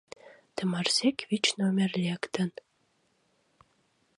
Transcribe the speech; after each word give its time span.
Тымарсек 0.55 1.17
вич 1.29 1.45
номер 1.59 1.89
лектын. 2.03 2.49